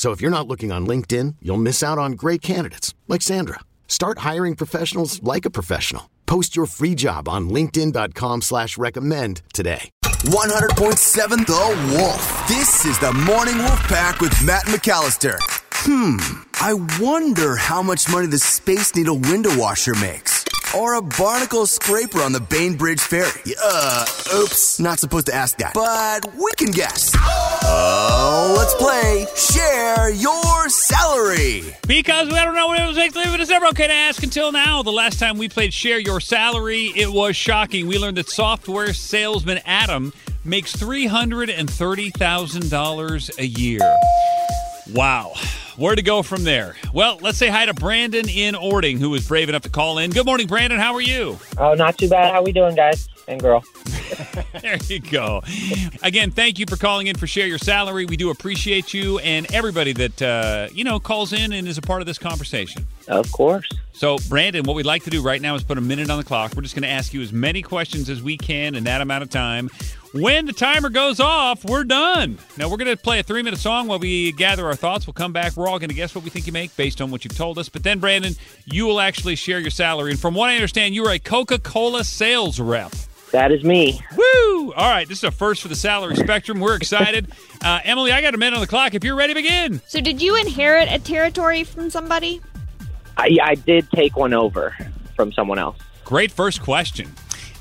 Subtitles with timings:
[0.00, 3.60] So if you're not looking on LinkedIn, you'll miss out on great candidates like Sandra.
[3.86, 6.08] Start hiring professionals like a professional.
[6.24, 9.90] Post your free job on LinkedIn.com slash recommend today.
[10.02, 12.48] 100.7 The Wolf.
[12.48, 15.36] This is the Morning Wolf Pack with Matt McAllister.
[15.84, 16.16] Hmm,
[16.62, 20.29] I wonder how much money the Space Needle window washer makes.
[20.76, 23.54] Or a barnacle scraper on the Bainbridge Ferry.
[23.62, 24.04] Uh,
[24.36, 25.74] oops, not supposed to ask that.
[25.74, 27.12] But we can guess.
[27.16, 31.74] Oh, let's play Share Your Salary.
[31.88, 33.66] Because we don't know what it was like to live in December.
[33.68, 34.84] Okay to ask until now.
[34.84, 37.88] The last time we played Share Your Salary, it was shocking.
[37.88, 40.12] We learned that software salesman Adam
[40.44, 43.96] makes $330,000 a year.
[44.92, 45.32] Wow.
[45.80, 46.76] Where to go from there?
[46.92, 50.10] Well, let's say hi to Brandon in Orting, who was brave enough to call in.
[50.10, 50.78] Good morning, Brandon.
[50.78, 51.38] How are you?
[51.56, 52.34] Oh, not too bad.
[52.34, 53.64] How we doing, guys and girl?
[54.60, 55.42] There you go.
[56.02, 58.04] Again, thank you for calling in for Share Your Salary.
[58.04, 61.82] We do appreciate you and everybody that, uh, you know, calls in and is a
[61.82, 62.86] part of this conversation.
[63.08, 63.66] Of course.
[63.92, 66.24] So, Brandon, what we'd like to do right now is put a minute on the
[66.24, 66.54] clock.
[66.54, 69.22] We're just going to ask you as many questions as we can in that amount
[69.22, 69.70] of time.
[70.12, 72.36] When the timer goes off, we're done.
[72.56, 75.06] Now, we're going to play a three minute song while we gather our thoughts.
[75.06, 75.56] We'll come back.
[75.56, 77.58] We're all going to guess what we think you make based on what you've told
[77.58, 77.68] us.
[77.68, 78.34] But then, Brandon,
[78.64, 80.10] you will actually share your salary.
[80.10, 82.92] And from what I understand, you are a Coca Cola sales rep.
[83.30, 84.00] That is me.
[84.16, 84.72] Woo!
[84.72, 86.60] All right, this is a first for the salary spectrum.
[86.60, 87.32] We're excited.
[87.62, 88.94] Uh, Emily, I got a minute on the clock.
[88.94, 89.82] If you're ready, begin.
[89.86, 92.40] So, did you inherit a territory from somebody?
[93.18, 94.74] I, I did take one over
[95.14, 95.76] from someone else.
[96.06, 97.12] Great first question.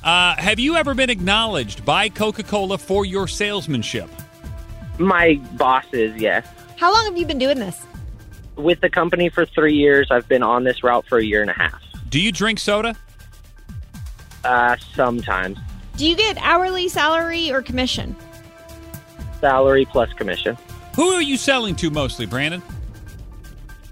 [0.03, 4.09] Uh, have you ever been acknowledged by Coca Cola for your salesmanship?
[4.97, 6.47] My bosses, yes.
[6.77, 7.85] How long have you been doing this?
[8.55, 11.49] With the company for three years, I've been on this route for a year and
[11.49, 11.81] a half.
[12.09, 12.95] Do you drink soda?
[14.43, 15.57] Uh, sometimes.
[15.97, 18.15] Do you get hourly salary or commission?
[19.41, 20.57] Salary plus commission.
[20.95, 22.61] Who are you selling to mostly, Brandon?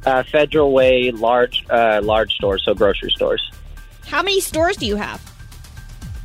[0.06, 3.51] Uh, Federal Way, large, uh, large stores, so grocery stores.
[4.06, 5.22] How many stores do you have?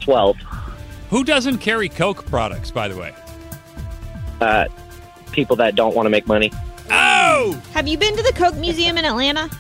[0.03, 0.37] 12.
[1.11, 3.15] Who doesn't carry Coke products, by the way?
[4.41, 4.67] Uh,
[5.31, 6.53] people that don't want to make money.
[6.91, 7.61] Oh!
[7.73, 9.51] Have you been to the Coke Museum in Atlanta?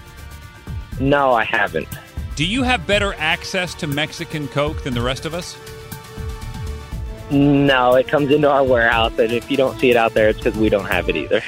[1.01, 1.89] No, I haven't.
[2.37, 5.57] Do you have better access to Mexican Coke than the rest of us?
[7.31, 10.39] No, it comes into our warehouse, and if you don't see it out there, it's
[10.39, 11.43] because we don't have it either.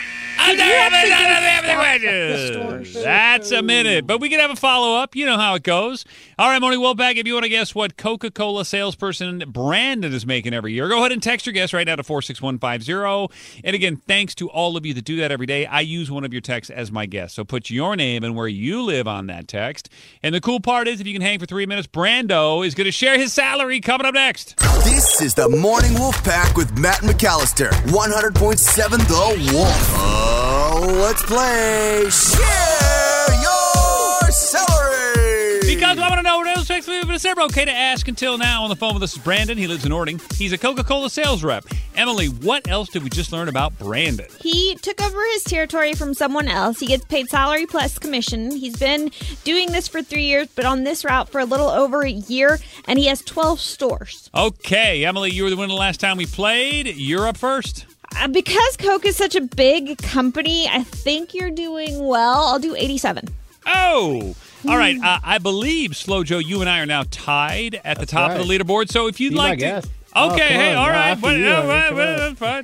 [3.03, 5.17] That's a minute, but we can have a follow up.
[5.17, 6.05] You know how it goes.
[6.39, 10.27] All right, Morning Wolfpack, if you want to guess what Coca Cola salesperson Brandon is
[10.27, 13.63] making every year, go ahead and text your guess right now to 46150.
[13.65, 15.67] And again, thanks to all of you that do that every day.
[15.67, 17.33] I use one of your texts as my guess.
[17.35, 19.89] So put your name and where you live on that text.
[20.23, 22.87] And the cool part is, if you can hang for three minutes, Brando is going
[22.87, 24.57] to share his salary coming up next.
[24.85, 27.71] This is the Morning Wolf Pack with Matt McAllister.
[27.71, 29.69] 100.7 The Wolf.
[29.97, 30.44] Oh,
[30.81, 35.61] let's play Share Your Salary.
[35.67, 38.09] Because I want to know what else takes me, but it's never okay to ask
[38.09, 38.65] until now.
[38.65, 39.57] On the phone with us is Brandon.
[39.57, 40.21] He lives in Orting.
[40.37, 41.65] He's a Coca Cola sales rep.
[41.95, 44.27] Emily, what else did we just learn about Brandon?
[44.41, 46.81] He took over his territory from someone else.
[46.81, 48.51] He gets paid salary plus commission.
[48.51, 49.11] He's been
[49.45, 52.59] doing this for three years, but on this route for a little over a year,
[52.87, 54.29] and he has 12 stores.
[54.35, 56.87] Okay, Emily, you were the winner the last time we played.
[56.97, 57.87] You're up first.
[58.17, 62.45] Uh, because Coke is such a big company, I think you're doing well.
[62.47, 63.29] I'll do 87.
[63.67, 64.35] Oh,
[64.69, 64.97] all right.
[65.03, 68.39] Uh, I believe Slow Joe, you and I are now tied at the top of
[68.39, 68.91] the leaderboard.
[68.91, 69.91] So if you'd Be like to, guest.
[70.15, 70.79] okay, Oh, hey, on.
[70.79, 72.19] all No, well, you, no, I mean, well, come well, on.
[72.19, 72.63] that's fine.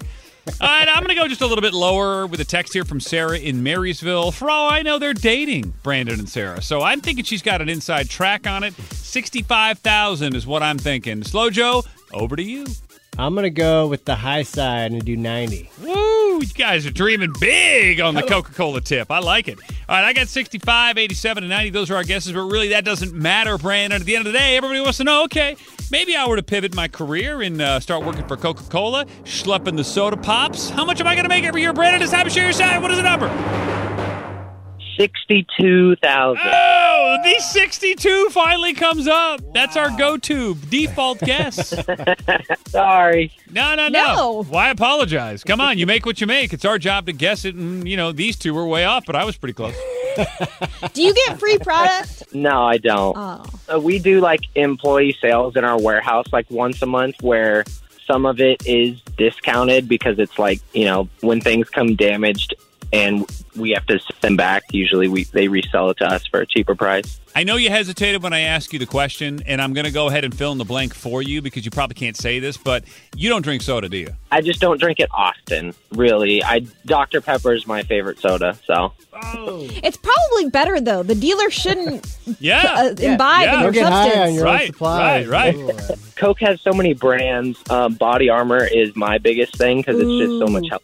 [0.61, 2.85] All right, I'm going to go just a little bit lower with a text here
[2.85, 4.32] from Sarah in Marysville.
[4.32, 6.61] For all I know, they're dating Brandon and Sarah.
[6.62, 8.75] So I'm thinking she's got an inside track on it.
[8.75, 11.23] 65,000 is what I'm thinking.
[11.23, 12.67] Slow Joe, over to you.
[13.20, 15.70] I'm gonna go with the high side and do 90.
[15.82, 16.40] Woo!
[16.40, 19.11] You guys are dreaming big on the Coca Cola tip.
[19.11, 19.58] I like it.
[19.90, 21.69] All right, I got 65, 87, and 90.
[21.69, 24.00] Those are our guesses, but really that doesn't matter, Brandon.
[24.00, 25.55] At the end of the day, everybody wants to know, okay,
[25.90, 29.84] maybe I were to pivot my career and uh, start working for Coca-Cola, schlepping the
[29.84, 30.70] soda pops.
[30.70, 32.00] How much am I going to make every year, Brandon?
[32.00, 32.81] It's time to share your side.
[32.81, 33.28] What is the number?
[34.96, 36.69] Sixty-two thousand.
[37.12, 39.40] Oh, the 62 finally comes up.
[39.52, 41.74] That's our go-to default guess.
[42.68, 43.32] Sorry.
[43.50, 44.14] No, no, no.
[44.14, 44.42] No.
[44.44, 45.42] Why apologize?
[45.42, 46.52] Come on, you make what you make.
[46.52, 49.16] It's our job to guess it, and you know these two were way off, but
[49.16, 49.74] I was pretty close.
[50.92, 52.32] Do you get free product?
[52.32, 53.16] No, I don't.
[53.18, 53.44] Oh.
[53.74, 57.64] Uh, we do like employee sales in our warehouse like once a month where
[58.06, 62.54] some of it is discounted because it's like, you know, when things come damaged
[62.92, 63.25] and
[63.56, 66.46] we have to send them back, usually we they resell it to us for a
[66.46, 67.19] cheaper price.
[67.34, 70.08] I know you hesitated when I asked you the question, and I'm going to go
[70.08, 72.82] ahead and fill in the blank for you because you probably can't say this, but
[73.14, 74.08] you don't drink soda, do you?
[74.32, 76.42] I just don't drink it often, really.
[76.42, 81.02] I Dr Pepper is my favorite soda, so It's probably better though.
[81.04, 82.62] The dealer shouldn't Yeah.
[82.66, 83.54] uh, imbibe yeah.
[83.58, 84.34] in Don't your high on substance.
[84.36, 85.25] your Right, own supply.
[85.26, 85.90] right, right.
[86.16, 87.58] Coke has so many brands.
[87.70, 90.82] Um, Body Armor is my biggest thing because it's just so much help.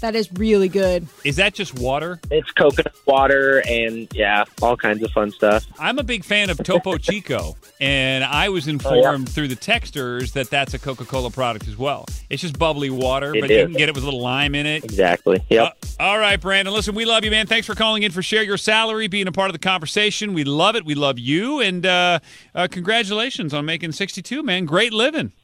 [0.00, 1.06] That is really good.
[1.24, 2.20] Is that just water?
[2.30, 5.66] It's coconut water and yeah, all kinds of fun stuff.
[5.78, 10.32] I'm a big fan of Topo Chico, and I was Oh, informed through the texters
[10.32, 12.06] that that's a Coca Cola product as well.
[12.30, 14.66] It's just bubbly water, It but you can get it with a little lime in
[14.66, 14.84] it.
[14.84, 15.42] Exactly.
[15.48, 15.76] Yep.
[15.98, 16.72] Uh, all right, Brandon.
[16.74, 17.46] Listen, we love you, man.
[17.46, 20.32] Thanks for calling in for Share Your Salary, being a part of the conversation.
[20.34, 20.84] We love it.
[20.84, 21.60] We love you.
[21.60, 22.20] And uh,
[22.54, 24.64] uh, congratulations on making 62, man.
[24.64, 25.32] Great living.